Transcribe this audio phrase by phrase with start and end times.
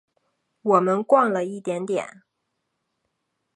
[0.63, 2.23] 我们逛了一点点